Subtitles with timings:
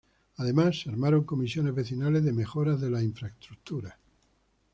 [0.37, 3.93] Además se armaron comisiones vecinales de mejora de las infraestructuras.